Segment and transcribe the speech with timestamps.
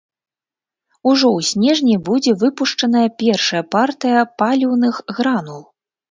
[1.09, 5.61] Ужо ў снежні будзе выпушчаная першая партыя паліўных гранул.